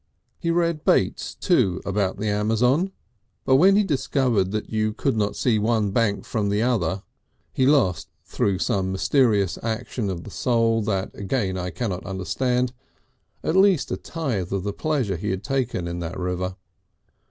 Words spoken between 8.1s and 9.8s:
through some mysterious